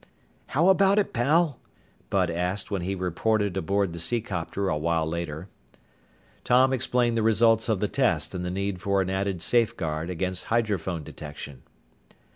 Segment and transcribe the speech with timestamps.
[0.47, 1.59] "How about it, pal?"
[2.09, 5.47] Bud asked, when he reported aboard the seacopter a while later.
[6.43, 10.45] Tom explained the results of the test and the need for an added safeguard against
[10.45, 11.61] hydrophone detection.